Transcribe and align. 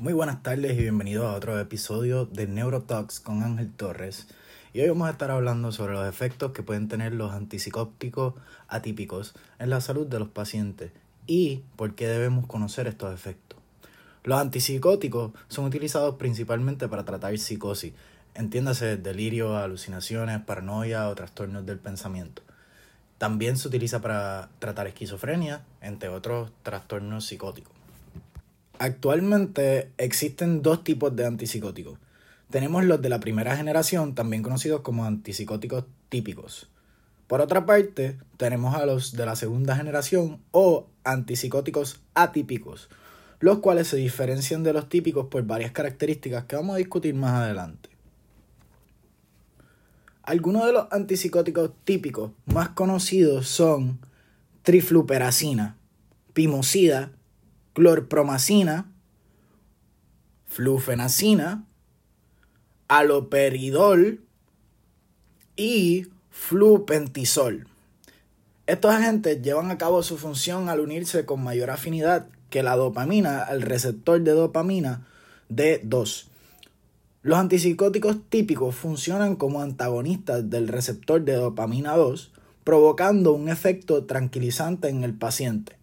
Muy 0.00 0.12
buenas 0.12 0.44
tardes 0.44 0.78
y 0.78 0.82
bienvenidos 0.82 1.26
a 1.26 1.34
otro 1.34 1.58
episodio 1.58 2.24
de 2.24 2.46
Neurotalks 2.46 3.18
con 3.18 3.42
Ángel 3.42 3.72
Torres. 3.72 4.28
Y 4.72 4.80
hoy 4.80 4.90
vamos 4.90 5.08
a 5.08 5.10
estar 5.10 5.32
hablando 5.32 5.72
sobre 5.72 5.94
los 5.94 6.08
efectos 6.08 6.52
que 6.52 6.62
pueden 6.62 6.86
tener 6.86 7.12
los 7.14 7.32
antipsicóticos 7.32 8.34
atípicos 8.68 9.34
en 9.58 9.70
la 9.70 9.80
salud 9.80 10.06
de 10.06 10.20
los 10.20 10.28
pacientes 10.28 10.92
y 11.26 11.64
por 11.74 11.96
qué 11.96 12.06
debemos 12.06 12.46
conocer 12.46 12.86
estos 12.86 13.12
efectos. 13.12 13.58
Los 14.22 14.38
antipsicóticos 14.38 15.32
son 15.48 15.64
utilizados 15.64 16.14
principalmente 16.14 16.86
para 16.86 17.04
tratar 17.04 17.36
psicosis, 17.36 17.92
entiéndase 18.36 18.98
delirio, 18.98 19.56
alucinaciones, 19.56 20.40
paranoia 20.42 21.08
o 21.08 21.14
trastornos 21.16 21.66
del 21.66 21.80
pensamiento. 21.80 22.42
También 23.18 23.56
se 23.56 23.66
utiliza 23.66 24.00
para 24.00 24.48
tratar 24.60 24.86
esquizofrenia, 24.86 25.64
entre 25.80 26.08
otros 26.08 26.52
trastornos 26.62 27.26
psicóticos. 27.26 27.77
Actualmente 28.78 29.90
existen 29.98 30.62
dos 30.62 30.84
tipos 30.84 31.14
de 31.16 31.26
antipsicóticos. 31.26 31.98
Tenemos 32.48 32.84
los 32.84 33.02
de 33.02 33.08
la 33.08 33.18
primera 33.18 33.56
generación, 33.56 34.14
también 34.14 34.44
conocidos 34.44 34.82
como 34.82 35.04
antipsicóticos 35.04 35.84
típicos. 36.08 36.70
Por 37.26 37.40
otra 37.40 37.66
parte, 37.66 38.18
tenemos 38.36 38.76
a 38.76 38.86
los 38.86 39.16
de 39.16 39.26
la 39.26 39.34
segunda 39.34 39.74
generación 39.74 40.40
o 40.52 40.86
antipsicóticos 41.02 42.00
atípicos, 42.14 42.88
los 43.40 43.58
cuales 43.58 43.88
se 43.88 43.96
diferencian 43.96 44.62
de 44.62 44.72
los 44.72 44.88
típicos 44.88 45.26
por 45.26 45.42
varias 45.42 45.72
características 45.72 46.44
que 46.44 46.56
vamos 46.56 46.76
a 46.76 46.78
discutir 46.78 47.14
más 47.14 47.32
adelante. 47.32 47.90
Algunos 50.22 50.66
de 50.66 50.72
los 50.72 50.86
antipsicóticos 50.92 51.72
típicos 51.84 52.30
más 52.46 52.68
conocidos 52.70 53.48
son 53.48 53.98
trifluperacina, 54.62 55.76
pimosida, 56.32 57.12
clorpromacina, 57.78 58.90
flufenacina, 60.48 61.64
aloperidol 62.88 64.20
y 65.54 66.08
flupentisol. 66.28 67.68
Estos 68.66 68.92
agentes 68.92 69.40
llevan 69.42 69.70
a 69.70 69.78
cabo 69.78 70.02
su 70.02 70.18
función 70.18 70.68
al 70.68 70.80
unirse 70.80 71.24
con 71.24 71.44
mayor 71.44 71.70
afinidad 71.70 72.26
que 72.50 72.64
la 72.64 72.74
dopamina 72.74 73.44
al 73.44 73.62
receptor 73.62 74.20
de 74.22 74.32
dopamina 74.32 75.06
D2. 75.48 76.26
Los 77.22 77.38
antipsicóticos 77.38 78.16
típicos 78.28 78.74
funcionan 78.74 79.36
como 79.36 79.60
antagonistas 79.60 80.50
del 80.50 80.66
receptor 80.66 81.22
de 81.22 81.34
dopamina 81.34 81.94
2, 81.94 82.32
provocando 82.64 83.34
un 83.34 83.48
efecto 83.48 84.04
tranquilizante 84.04 84.88
en 84.88 85.04
el 85.04 85.14
paciente. 85.14 85.77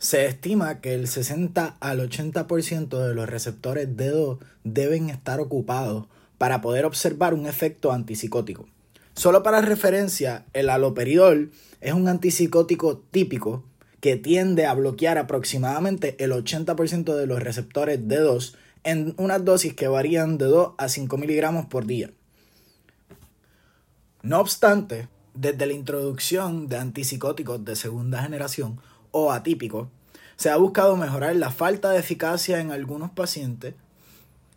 Se 0.00 0.24
estima 0.24 0.80
que 0.80 0.94
el 0.94 1.08
60 1.08 1.76
al 1.78 2.00
80% 2.00 3.06
de 3.06 3.14
los 3.14 3.28
receptores 3.28 3.86
D2 3.86 4.38
deben 4.64 5.10
estar 5.10 5.40
ocupados 5.40 6.06
para 6.38 6.62
poder 6.62 6.86
observar 6.86 7.34
un 7.34 7.46
efecto 7.46 7.92
antipsicótico. 7.92 8.66
Solo 9.12 9.42
para 9.42 9.60
referencia, 9.60 10.46
el 10.54 10.70
aloperidol 10.70 11.52
es 11.82 11.92
un 11.92 12.08
antipsicótico 12.08 12.96
típico 13.10 13.62
que 14.00 14.16
tiende 14.16 14.64
a 14.64 14.72
bloquear 14.72 15.18
aproximadamente 15.18 16.16
el 16.18 16.32
80% 16.32 17.14
de 17.14 17.26
los 17.26 17.42
receptores 17.42 18.00
D2 18.00 18.54
en 18.84 19.12
unas 19.18 19.44
dosis 19.44 19.74
que 19.74 19.88
varían 19.88 20.38
de 20.38 20.46
2 20.46 20.76
a 20.78 20.88
5 20.88 21.18
miligramos 21.18 21.66
por 21.66 21.84
día. 21.84 22.10
No 24.22 24.40
obstante, 24.40 25.08
desde 25.34 25.66
la 25.66 25.74
introducción 25.74 26.68
de 26.68 26.78
antipsicóticos 26.78 27.62
de 27.66 27.76
segunda 27.76 28.22
generación, 28.22 28.80
o 29.10 29.32
atípico, 29.32 29.90
se 30.36 30.50
ha 30.50 30.56
buscado 30.56 30.96
mejorar 30.96 31.36
la 31.36 31.50
falta 31.50 31.90
de 31.90 31.98
eficacia 31.98 32.60
en 32.60 32.72
algunos 32.72 33.10
pacientes, 33.10 33.74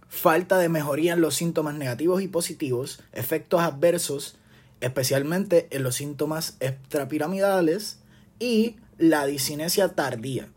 falta 0.08 0.58
de 0.58 0.70
mejoría 0.70 1.14
en 1.14 1.22
los 1.22 1.36
síntomas 1.36 1.76
negativos 1.76 2.22
y 2.22 2.28
positivos, 2.28 3.02
efectos 3.12 3.62
adversos, 3.62 4.38
especialmente 4.80 5.68
en 5.72 5.84
los 5.84 5.96
síntomas 5.96 6.56
extrapiramidales 6.60 8.00
y 8.40 8.78
la 8.98 9.26
disinesia 9.26 9.90
tardía, 9.90 10.48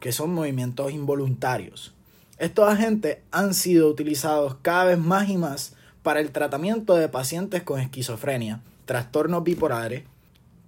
que 0.00 0.12
son 0.12 0.32
movimientos 0.32 0.92
involuntarios. 0.92 1.94
Estos 2.38 2.68
agentes 2.68 3.18
han 3.32 3.52
sido 3.52 3.88
utilizados 3.88 4.56
cada 4.62 4.84
vez 4.84 4.98
más 4.98 5.28
y 5.28 5.36
más 5.36 5.74
para 6.02 6.20
el 6.20 6.30
tratamiento 6.30 6.94
de 6.94 7.08
pacientes 7.08 7.62
con 7.62 7.80
esquizofrenia, 7.80 8.62
trastornos 8.86 9.44
bipolares, 9.44 10.04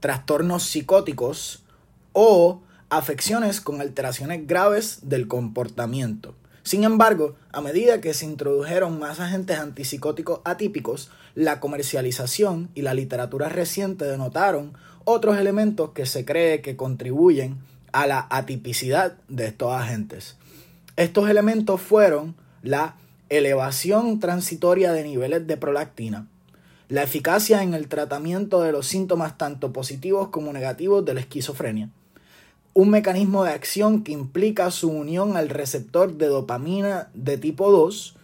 trastornos 0.00 0.64
psicóticos 0.64 1.62
o 2.12 2.60
afecciones 2.92 3.62
con 3.62 3.80
alteraciones 3.80 4.46
graves 4.46 4.98
del 5.04 5.26
comportamiento. 5.26 6.34
Sin 6.62 6.84
embargo, 6.84 7.36
a 7.50 7.62
medida 7.62 8.02
que 8.02 8.12
se 8.12 8.26
introdujeron 8.26 8.98
más 8.98 9.18
agentes 9.18 9.58
antipsicóticos 9.58 10.42
atípicos, 10.44 11.10
la 11.34 11.58
comercialización 11.58 12.68
y 12.74 12.82
la 12.82 12.92
literatura 12.92 13.48
reciente 13.48 14.04
denotaron 14.04 14.74
otros 15.04 15.38
elementos 15.38 15.92
que 15.92 16.04
se 16.04 16.26
cree 16.26 16.60
que 16.60 16.76
contribuyen 16.76 17.56
a 17.92 18.06
la 18.06 18.26
atipicidad 18.28 19.16
de 19.26 19.46
estos 19.46 19.72
agentes. 19.72 20.36
Estos 20.96 21.30
elementos 21.30 21.80
fueron 21.80 22.36
la 22.62 22.96
elevación 23.30 24.20
transitoria 24.20 24.92
de 24.92 25.04
niveles 25.04 25.46
de 25.46 25.56
prolactina, 25.56 26.26
la 26.90 27.02
eficacia 27.02 27.62
en 27.62 27.72
el 27.72 27.88
tratamiento 27.88 28.60
de 28.60 28.72
los 28.72 28.86
síntomas 28.86 29.38
tanto 29.38 29.72
positivos 29.72 30.28
como 30.28 30.52
negativos 30.52 31.06
de 31.06 31.14
la 31.14 31.20
esquizofrenia, 31.20 31.88
un 32.74 32.90
mecanismo 32.90 33.44
de 33.44 33.50
acción 33.50 34.02
que 34.02 34.12
implica 34.12 34.70
su 34.70 34.90
unión 34.90 35.36
al 35.36 35.48
receptor 35.48 36.14
de 36.14 36.26
dopamina 36.26 37.10
de 37.12 37.36
tipo 37.36 37.70
2, 37.70 38.16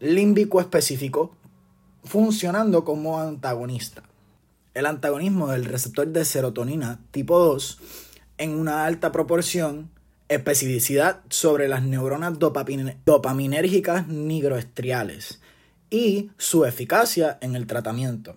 límbico 0.00 0.60
específico, 0.60 1.32
funcionando 2.04 2.84
como 2.84 3.20
antagonista. 3.20 4.02
El 4.74 4.86
antagonismo 4.86 5.48
del 5.48 5.64
receptor 5.64 6.08
de 6.08 6.24
serotonina 6.24 7.00
tipo 7.10 7.38
2 7.38 7.78
en 8.38 8.50
una 8.58 8.84
alta 8.84 9.12
proporción, 9.12 9.90
especificidad 10.28 11.20
sobre 11.30 11.68
las 11.68 11.82
neuronas 11.82 12.38
dopaminérgicas 12.38 14.08
nigroestriales 14.08 15.40
y 15.88 16.30
su 16.36 16.64
eficacia 16.64 17.38
en 17.40 17.54
el 17.54 17.66
tratamiento. 17.66 18.36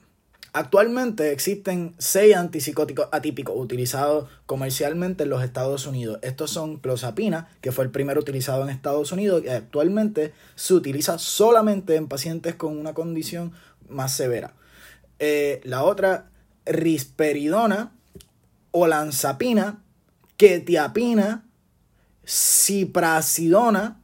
Actualmente 0.51 1.31
existen 1.31 1.93
seis 1.99 2.35
antipsicóticos 2.35 3.07
atípicos 3.11 3.55
utilizados 3.55 4.27
comercialmente 4.47 5.23
en 5.23 5.29
los 5.29 5.43
Estados 5.43 5.85
Unidos. 5.85 6.17
Estos 6.23 6.49
son 6.49 6.77
clozapina, 6.77 7.49
que 7.61 7.71
fue 7.71 7.83
el 7.85 7.91
primero 7.91 8.19
utilizado 8.19 8.63
en 8.63 8.69
Estados 8.69 9.11
Unidos 9.11 9.43
y 9.45 9.49
actualmente 9.49 10.33
se 10.55 10.73
utiliza 10.73 11.19
solamente 11.19 11.95
en 11.95 12.07
pacientes 12.07 12.55
con 12.55 12.77
una 12.77 12.93
condición 12.93 13.51
más 13.89 14.13
severa. 14.15 14.55
Eh, 15.19 15.61
la 15.63 15.83
otra, 15.83 16.31
risperidona, 16.65 17.91
olanzapina, 18.71 19.83
ketiapina, 20.37 21.45
ciprasidona 22.25 24.01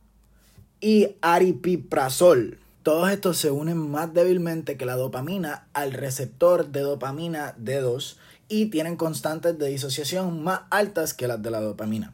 y 0.80 1.16
aripiprazol. 1.22 2.60
Todos 2.86 3.10
estos 3.10 3.40
se 3.40 3.50
unen 3.50 3.78
más 3.78 4.14
débilmente 4.14 4.78
que 4.78 4.86
la 4.86 4.96
dopamina 4.96 5.66
al 5.74 5.92
receptor 5.92 6.68
de 6.68 6.82
dopamina 6.82 7.56
D2 7.58 8.16
y 8.48 8.68
tienen 8.68 8.96
constantes 8.96 9.58
de 9.58 9.70
disociación 9.70 10.44
más 10.44 10.62
altas 10.70 11.16
que 11.16 11.28
las 11.28 11.42
de 11.42 11.50
la 11.50 11.62
dopamina. 11.62 12.14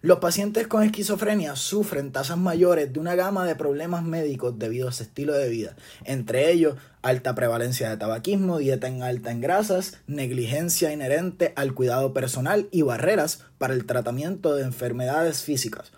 Los 0.00 0.18
pacientes 0.20 0.66
con 0.66 0.82
esquizofrenia 0.82 1.56
sufren 1.56 2.10
tasas 2.10 2.38
mayores 2.38 2.90
de 2.90 3.00
una 3.00 3.16
gama 3.16 3.44
de 3.44 3.54
problemas 3.54 4.02
médicos 4.02 4.58
debido 4.58 4.88
a 4.88 4.92
ese 4.92 5.02
estilo 5.02 5.34
de 5.34 5.50
vida, 5.50 5.76
entre 6.06 6.50
ellos 6.50 6.76
alta 7.02 7.34
prevalencia 7.34 7.90
de 7.90 7.98
tabaquismo, 7.98 8.56
dieta 8.56 8.88
en 8.88 9.02
alta 9.02 9.30
en 9.30 9.42
grasas, 9.42 9.98
negligencia 10.06 10.90
inherente 10.90 11.52
al 11.54 11.74
cuidado 11.74 12.14
personal 12.14 12.66
y 12.70 12.80
barreras 12.80 13.44
para 13.58 13.74
el 13.74 13.84
tratamiento 13.84 14.54
de 14.54 14.62
enfermedades 14.62 15.42
físicas. 15.42 15.92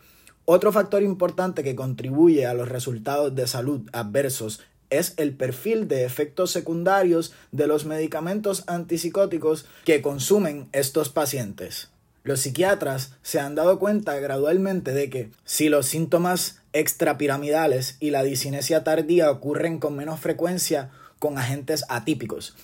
Otro 0.46 0.72
factor 0.72 1.02
importante 1.02 1.64
que 1.64 1.74
contribuye 1.74 2.44
a 2.44 2.52
los 2.52 2.68
resultados 2.68 3.34
de 3.34 3.46
salud 3.46 3.88
adversos 3.92 4.60
es 4.90 5.14
el 5.16 5.34
perfil 5.34 5.88
de 5.88 6.04
efectos 6.04 6.50
secundarios 6.50 7.32
de 7.50 7.66
los 7.66 7.86
medicamentos 7.86 8.62
antipsicóticos 8.66 9.64
que 9.86 10.02
consumen 10.02 10.68
estos 10.72 11.08
pacientes. 11.08 11.88
Los 12.24 12.40
psiquiatras 12.40 13.14
se 13.22 13.40
han 13.40 13.54
dado 13.54 13.78
cuenta 13.78 14.18
gradualmente 14.20 14.92
de 14.92 15.08
que 15.08 15.30
si 15.46 15.70
los 15.70 15.86
síntomas 15.86 16.60
extrapiramidales 16.74 17.96
y 17.98 18.10
la 18.10 18.22
disinesia 18.22 18.84
tardía 18.84 19.30
ocurren 19.30 19.78
con 19.78 19.96
menos 19.96 20.20
frecuencia 20.20 20.90
con 21.18 21.38
agentes 21.38 21.86
atípicos, 21.88 22.54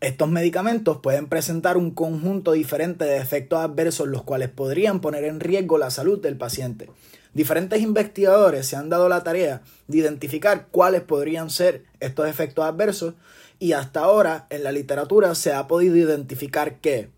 estos 0.00 0.28
medicamentos 0.28 0.98
pueden 0.98 1.28
presentar 1.28 1.76
un 1.76 1.90
conjunto 1.90 2.52
diferente 2.52 3.04
de 3.04 3.16
efectos 3.16 3.60
adversos 3.60 4.06
los 4.06 4.22
cuales 4.22 4.50
podrían 4.50 5.00
poner 5.00 5.24
en 5.24 5.40
riesgo 5.40 5.78
la 5.78 5.90
salud 5.90 6.20
del 6.20 6.36
paciente. 6.36 6.90
Diferentes 7.34 7.82
investigadores 7.82 8.66
se 8.66 8.76
han 8.76 8.88
dado 8.88 9.08
la 9.08 9.24
tarea 9.24 9.62
de 9.88 9.98
identificar 9.98 10.68
cuáles 10.70 11.02
podrían 11.02 11.50
ser 11.50 11.84
estos 11.98 12.28
efectos 12.28 12.64
adversos 12.64 13.14
y 13.58 13.72
hasta 13.72 14.00
ahora 14.00 14.46
en 14.50 14.62
la 14.62 14.70
literatura 14.70 15.34
se 15.34 15.52
ha 15.52 15.66
podido 15.66 15.96
identificar 15.96 16.80
que 16.80 17.10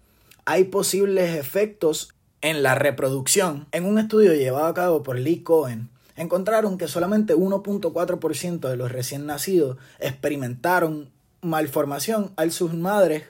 hay 0.46 0.64
posibles 0.64 1.36
efectos 1.36 2.14
en 2.40 2.62
la 2.62 2.74
reproducción, 2.74 3.66
en 3.72 3.84
un 3.84 3.98
estudio 3.98 4.34
llevado 4.34 4.66
a 4.66 4.74
cabo 4.74 5.02
por 5.02 5.18
Lee 5.18 5.42
Cohen, 5.42 5.90
encontraron 6.16 6.78
que 6.78 6.88
solamente 6.88 7.34
1.4% 7.34 8.69
de 8.69 8.76
los 8.76 8.92
recién 8.92 9.26
nacidos 9.26 9.76
experimentaron 9.98 11.10
malformación 11.42 12.32
al 12.36 12.52
sus 12.52 12.72
madres 12.72 13.24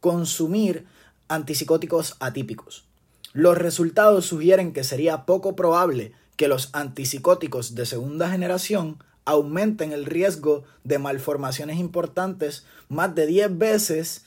consumir 0.00 0.86
antipsicóticos 1.28 2.16
atípicos. 2.20 2.86
Los 3.32 3.58
resultados 3.58 4.26
sugieren 4.26 4.72
que 4.72 4.84
sería 4.84 5.24
poco 5.24 5.54
probable 5.54 6.12
que 6.40 6.48
los 6.48 6.70
antipsicóticos 6.72 7.74
de 7.74 7.84
segunda 7.84 8.30
generación 8.30 8.96
aumenten 9.26 9.92
el 9.92 10.06
riesgo 10.06 10.64
de 10.84 10.98
malformaciones 10.98 11.78
importantes 11.78 12.64
más 12.88 13.14
de 13.14 13.26
10 13.26 13.58
veces 13.58 14.24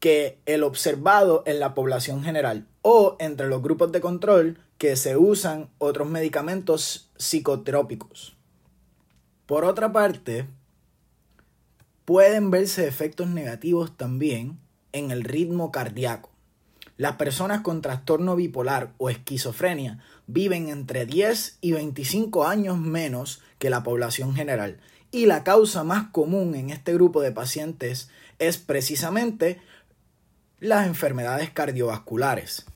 que 0.00 0.40
el 0.46 0.64
observado 0.64 1.44
en 1.46 1.60
la 1.60 1.72
población 1.72 2.24
general 2.24 2.66
o 2.82 3.14
entre 3.20 3.46
los 3.46 3.62
grupos 3.62 3.92
de 3.92 4.00
control 4.00 4.58
que 4.78 4.96
se 4.96 5.16
usan 5.16 5.70
otros 5.78 6.08
medicamentos 6.08 7.12
psicotrópicos. 7.18 8.36
Por 9.46 9.64
otra 9.64 9.92
parte, 9.92 10.48
pueden 12.04 12.50
verse 12.50 12.88
efectos 12.88 13.28
negativos 13.28 13.96
también 13.96 14.58
en 14.90 15.12
el 15.12 15.22
ritmo 15.22 15.70
cardíaco. 15.70 16.30
Las 16.96 17.14
personas 17.14 17.60
con 17.60 17.80
trastorno 17.80 18.34
bipolar 18.34 18.92
o 18.98 19.08
esquizofrenia 19.08 20.00
viven 20.26 20.68
entre 20.68 21.06
10 21.06 21.58
y 21.60 21.72
25 21.72 22.46
años 22.46 22.78
menos 22.78 23.42
que 23.58 23.70
la 23.70 23.82
población 23.82 24.34
general 24.34 24.80
y 25.10 25.26
la 25.26 25.44
causa 25.44 25.84
más 25.84 26.08
común 26.10 26.54
en 26.54 26.70
este 26.70 26.92
grupo 26.92 27.20
de 27.20 27.30
pacientes 27.30 28.10
es 28.40 28.58
precisamente 28.58 29.60
las 30.58 30.86
enfermedades 30.86 31.50
cardiovasculares. 31.50 32.66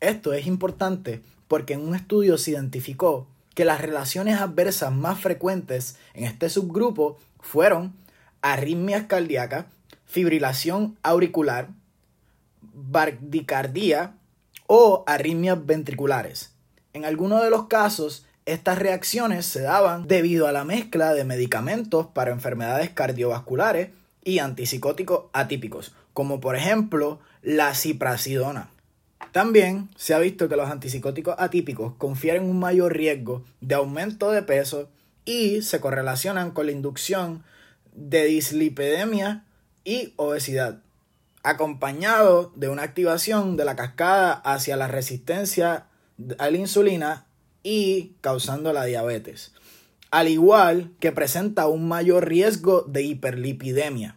Esto 0.00 0.32
es 0.32 0.46
importante 0.46 1.22
porque 1.48 1.72
en 1.72 1.80
un 1.80 1.94
estudio 1.94 2.36
se 2.36 2.50
identificó 2.50 3.26
que 3.54 3.64
las 3.64 3.80
relaciones 3.80 4.38
adversas 4.38 4.92
más 4.92 5.18
frecuentes 5.18 5.96
en 6.14 6.24
este 6.24 6.50
subgrupo 6.50 7.18
fueron 7.40 7.94
arritmias 8.42 9.06
cardíacas, 9.06 9.64
fibrilación 10.04 10.96
auricular, 11.02 11.70
bardicardía 12.60 14.14
o 14.66 15.04
arritmias 15.06 15.64
ventriculares. 15.64 16.52
En 16.92 17.04
algunos 17.04 17.42
de 17.42 17.50
los 17.50 17.66
casos, 17.66 18.24
estas 18.46 18.78
reacciones 18.78 19.44
se 19.44 19.60
daban 19.60 20.08
debido 20.08 20.46
a 20.46 20.52
la 20.52 20.64
mezcla 20.64 21.12
de 21.12 21.24
medicamentos 21.24 22.06
para 22.06 22.30
enfermedades 22.30 22.90
cardiovasculares 22.90 23.90
y 24.24 24.38
antipsicóticos 24.38 25.24
atípicos, 25.32 25.94
como 26.14 26.40
por 26.40 26.56
ejemplo 26.56 27.20
la 27.42 27.74
ciprasidona. 27.74 28.70
También 29.32 29.90
se 29.96 30.14
ha 30.14 30.18
visto 30.18 30.48
que 30.48 30.56
los 30.56 30.70
antipsicóticos 30.70 31.34
atípicos 31.38 31.92
confieren 31.98 32.44
un 32.44 32.58
mayor 32.58 32.96
riesgo 32.96 33.44
de 33.60 33.74
aumento 33.74 34.30
de 34.30 34.42
peso 34.42 34.88
y 35.24 35.60
se 35.60 35.80
correlacionan 35.80 36.52
con 36.52 36.66
la 36.66 36.72
inducción 36.72 37.44
de 37.92 38.24
dislipidemia 38.24 39.44
y 39.84 40.14
obesidad, 40.16 40.80
acompañado 41.42 42.52
de 42.56 42.68
una 42.68 42.82
activación 42.82 43.58
de 43.58 43.66
la 43.66 43.76
cascada 43.76 44.32
hacia 44.32 44.76
la 44.76 44.88
resistencia 44.88 45.84
a 46.38 46.50
la 46.50 46.56
insulina 46.56 47.26
y 47.62 48.14
causando 48.20 48.72
la 48.72 48.84
diabetes, 48.84 49.52
al 50.10 50.28
igual 50.28 50.92
que 51.00 51.12
presenta 51.12 51.66
un 51.66 51.86
mayor 51.88 52.28
riesgo 52.28 52.82
de 52.82 53.02
hiperlipidemia. 53.02 54.16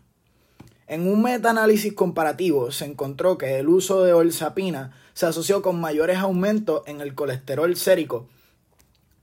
En 0.88 1.08
un 1.08 1.22
metaanálisis 1.22 1.94
comparativo 1.94 2.72
se 2.72 2.86
encontró 2.86 3.38
que 3.38 3.60
el 3.60 3.70
uso 3.70 4.04
de 4.04 4.14
olzapina 4.14 4.92
se 5.14 5.26
asoció 5.26 5.62
con 5.62 5.80
mayores 5.80 6.18
aumentos 6.18 6.84
en 6.86 7.02
el 7.02 7.16
colesterol 7.16 7.76
sérico, 7.76 8.28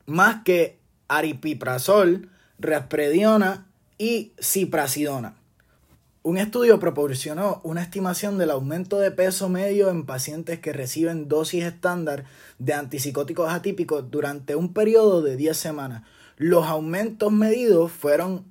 más 0.06 0.42
que 0.44 0.78
aripiprazol, 1.08 2.30
risperidona 2.58 3.66
y 3.98 4.32
ciprasidona. 4.40 5.37
Un 6.28 6.36
estudio 6.36 6.78
proporcionó 6.78 7.62
una 7.64 7.80
estimación 7.80 8.36
del 8.36 8.50
aumento 8.50 8.98
de 8.98 9.10
peso 9.10 9.48
medio 9.48 9.88
en 9.88 10.04
pacientes 10.04 10.58
que 10.58 10.74
reciben 10.74 11.26
dosis 11.26 11.64
estándar 11.64 12.26
de 12.58 12.74
antipsicóticos 12.74 13.50
atípicos 13.50 14.10
durante 14.10 14.54
un 14.54 14.74
periodo 14.74 15.22
de 15.22 15.38
10 15.38 15.56
semanas. 15.56 16.02
Los 16.36 16.66
aumentos 16.66 17.32
medidos 17.32 17.92
fueron 17.92 18.44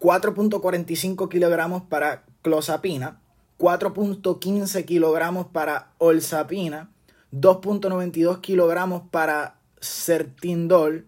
4.45 0.00 1.28
kilogramos 1.28 1.84
para 1.84 2.24
clozapina, 2.42 3.20
4.15 3.60 4.84
kilogramos 4.84 5.46
para 5.52 5.92
olzapina, 5.98 6.90
2.92 7.32 8.40
kilogramos 8.40 9.02
para 9.12 9.60
certindol, 9.80 11.06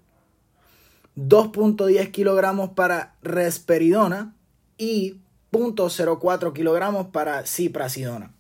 2.10 1.17 2.12
kilogramos 2.12 2.71
para 2.71 3.17
resperidona 3.23 4.37
y 4.79 5.19
0.04 5.54 6.52
kilogramos 6.52 7.06
para 7.08 7.46
ciprasidona. 7.46 8.34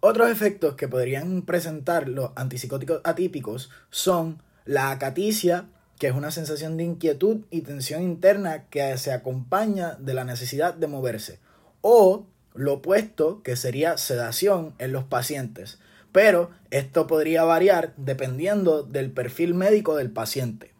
Otros 0.00 0.30
efectos 0.30 0.74
que 0.74 0.88
podrían 0.88 1.42
presentar 1.42 2.06
los 2.06 2.32
antipsicóticos 2.36 3.00
atípicos 3.02 3.70
son 3.90 4.42
la 4.66 4.90
acaticia, 4.90 5.68
que 5.98 6.08
es 6.08 6.14
una 6.14 6.30
sensación 6.30 6.76
de 6.76 6.84
inquietud 6.84 7.46
y 7.50 7.62
tensión 7.62 8.02
interna 8.02 8.64
que 8.68 8.98
se 8.98 9.12
acompaña 9.12 9.94
de 9.94 10.12
la 10.12 10.24
necesidad 10.24 10.74
de 10.74 10.86
moverse, 10.86 11.40
o 11.80 12.26
lo 12.54 12.74
opuesto, 12.74 13.42
que 13.42 13.56
sería 13.56 13.96
sedación 13.96 14.74
en 14.78 14.92
los 14.92 15.04
pacientes, 15.04 15.78
pero 16.12 16.50
esto 16.70 17.06
podría 17.06 17.44
variar 17.44 17.94
dependiendo 17.96 18.82
del 18.82 19.10
perfil 19.10 19.54
médico 19.54 19.96
del 19.96 20.10
paciente. 20.10 20.72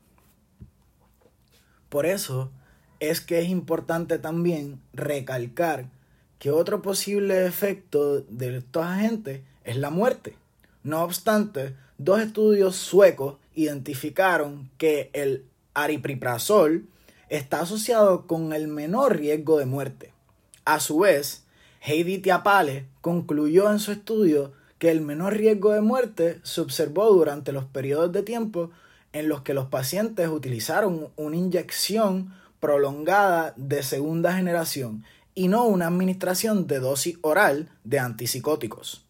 Por 1.88 2.04
eso 2.04 2.50
es 3.00 3.20
que 3.20 3.40
es 3.40 3.48
importante 3.48 4.19
también 4.19 4.81
recalcar 4.93 5.87
que 6.38 6.50
otro 6.50 6.82
posible 6.82 7.46
efecto 7.46 8.20
de 8.20 8.58
estos 8.58 8.84
agentes 8.84 9.40
es 9.64 9.76
la 9.76 9.90
muerte. 9.90 10.37
No 10.82 11.02
obstante, 11.02 11.75
dos 11.98 12.20
estudios 12.20 12.76
suecos 12.76 13.37
identificaron 13.54 14.70
que 14.78 15.10
el 15.12 15.44
aripiprazol 15.75 16.87
está 17.28 17.60
asociado 17.60 18.26
con 18.26 18.52
el 18.52 18.69
menor 18.69 19.16
riesgo 19.16 19.58
de 19.58 19.66
muerte. 19.66 20.12
A 20.64 20.81
su 20.81 21.00
vez, 21.00 21.44
Heidi 21.81 22.19
Tiapale 22.19 22.87
concluyó 23.00 23.70
en 23.70 23.78
su 23.78 23.92
estudio 23.92 24.52
que 24.78 24.90
el 24.90 25.00
menor 25.00 25.34
riesgo 25.34 25.72
de 25.72 25.81
muerte 25.81 26.40
se 26.42 26.60
observó 26.60 27.10
durante 27.12 27.52
los 27.52 27.64
periodos 27.64 28.12
de 28.12 28.22
tiempo 28.22 28.70
en 29.12 29.28
los 29.28 29.42
que 29.42 29.54
los 29.54 29.66
pacientes 29.66 30.28
utilizaron 30.28 31.08
una 31.16 31.37
inyección 31.37 32.35
prolongada 32.60 33.54
de 33.56 33.82
segunda 33.82 34.34
generación 34.34 35.04
y 35.34 35.48
no 35.48 35.64
una 35.64 35.86
administración 35.86 36.66
de 36.66 36.80
dosis 36.80 37.18
oral 37.20 37.68
de 37.84 37.98
antipsicóticos. 37.98 39.04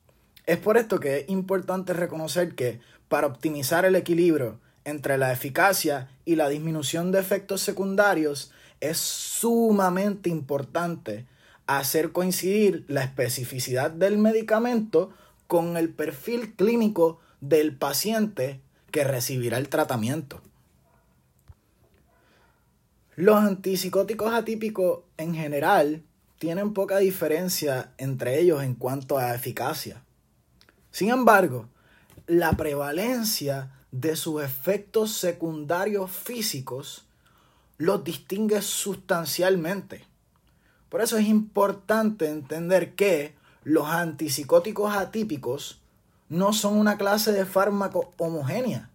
Es 0.45 0.59
por 0.59 0.77
esto 0.77 1.01
que 1.01 1.19
es 1.19 1.29
importante 1.29 1.93
reconocer 1.93 2.55
que 2.55 2.81
para 3.09 3.27
optimizar 3.27 3.85
el 3.85 3.97
equilibrio 3.97 4.59
entre 4.85 5.19
la 5.19 5.33
eficacia 5.33 6.09
y 6.25 6.37
la 6.37 6.49
disminución 6.49 7.13
de 7.13 7.21
efectos 7.21 7.61
secundarios 7.61 8.53
es 8.81 8.99
sumamente 8.99 10.29
importante 10.31 11.27
hacer 11.67 12.13
coincidir 12.13 12.85
la 12.89 13.03
especificidad 13.03 13.91
del 13.91 14.19
medicamento 14.19 15.13
con 15.47 15.77
el 15.77 15.91
perfil 15.91 16.55
clínico 16.55 17.21
del 17.41 17.77
paciente 17.77 18.61
que 18.91 19.05
recibirá 19.05 19.59
el 19.59 19.69
tratamiento. 19.69 20.41
Los 23.17 23.37
antipsicóticos 23.37 24.35
atípicos 24.35 25.01
en 25.17 25.35
general 25.35 26.03
tienen 26.39 26.75
poca 26.75 26.99
diferencia 26.99 27.95
entre 27.97 28.39
ellos 28.39 28.63
en 28.63 28.75
cuanto 28.75 29.17
a 29.17 29.35
eficacia. 29.35 30.05
Sin 30.91 31.09
embargo, 31.09 31.67
la 32.27 32.53
prevalencia 32.59 33.73
de 33.91 34.17
sus 34.17 34.43
efectos 34.43 35.13
secundarios 35.13 36.11
físicos 36.11 37.07
los 37.79 38.05
distingue 38.05 38.61
sustancialmente. 38.61 40.05
Por 40.91 41.01
eso 41.01 41.17
es 41.17 41.27
importante 41.27 42.29
entender 42.29 42.95
que 42.97 43.35
los 43.65 43.89
antipsicóticos 43.89 44.95
atípicos 44.95 45.81
no 46.29 46.53
son 46.53 46.77
una 46.77 46.99
clase 46.99 47.33
de 47.33 47.47
fármaco 47.47 48.13
homogénea, 48.19 48.91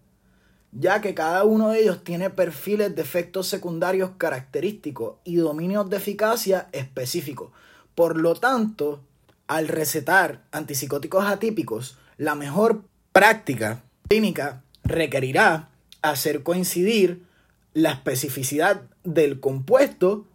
ya 0.71 1.01
que 1.01 1.13
cada 1.13 1.43
uno 1.43 1.69
de 1.69 1.81
ellos 1.81 2.03
tiene 2.03 2.29
perfiles 2.29 2.95
de 2.95 3.01
efectos 3.01 3.47
secundarios 3.47 4.11
característicos 4.17 5.15
y 5.23 5.35
dominios 5.35 5.89
de 5.89 5.97
eficacia 5.97 6.69
específicos. 6.71 7.51
Por 7.95 8.17
lo 8.17 8.35
tanto, 8.35 9.01
al 9.47 9.67
recetar 9.67 10.43
antipsicóticos 10.51 11.25
atípicos, 11.25 11.97
la 12.17 12.35
mejor 12.35 12.83
práctica 13.11 13.83
clínica 14.07 14.63
requerirá 14.83 15.69
hacer 16.01 16.43
coincidir 16.43 17.25
la 17.73 17.91
especificidad 17.91 18.83
del 19.03 19.39
compuesto 19.39 20.25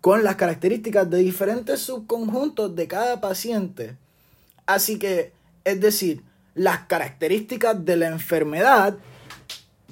con 0.00 0.24
las 0.24 0.36
características 0.36 1.10
de 1.10 1.18
diferentes 1.18 1.80
subconjuntos 1.80 2.74
de 2.74 2.88
cada 2.88 3.20
paciente. 3.20 3.96
Así 4.66 4.98
que, 4.98 5.32
es 5.64 5.80
decir, 5.80 6.22
las 6.54 6.80
características 6.86 7.84
de 7.84 7.96
la 7.96 8.08
enfermedad, 8.08 8.96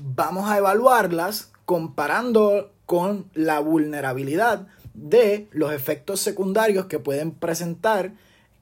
vamos 0.00 0.50
a 0.50 0.58
evaluarlas 0.58 1.52
comparando 1.64 2.72
con 2.86 3.26
la 3.34 3.60
vulnerabilidad 3.60 4.66
de 4.94 5.48
los 5.52 5.72
efectos 5.72 6.20
secundarios 6.20 6.86
que 6.86 6.98
pueden 6.98 7.32
presentar 7.32 8.12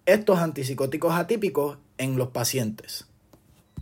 estos 0.04 0.38
antipsicóticos 0.38 1.14
atípicos 1.14 1.78
en 1.98 2.16
los 2.16 2.28
pacientes. 2.28 3.06